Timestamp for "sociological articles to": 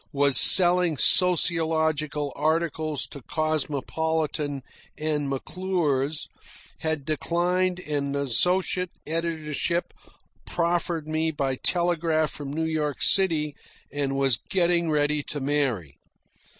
0.97-3.21